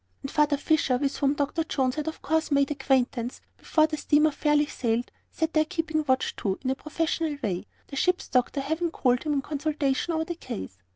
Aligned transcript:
And 0.23 0.31
Father 0.31 0.57
Fisher 0.57 0.97
with 0.97 1.17
whom 1.17 1.35
Dr. 1.35 1.63
Jones 1.63 1.93
had 1.93 2.07
of 2.07 2.23
course 2.23 2.49
made 2.49 2.71
acquaintance, 2.71 3.39
before 3.55 3.85
the 3.85 3.97
steamer 3.97 4.31
fairly 4.31 4.65
sailed, 4.65 5.11
sat 5.29 5.53
there 5.53 5.63
keeping 5.63 6.03
watch 6.07 6.35
too, 6.35 6.57
in 6.63 6.71
a 6.71 6.75
professional 6.75 7.37
way, 7.43 7.67
the 7.85 7.95
ship's 7.95 8.27
doctor 8.27 8.61
having 8.61 8.89
called 8.89 9.21
him 9.21 9.33
in 9.33 9.41
consultation 9.43 10.11
over 10.15 10.25
the 10.25 10.33
case. 10.33 10.79